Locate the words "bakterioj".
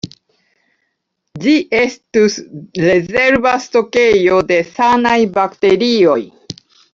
5.37-6.19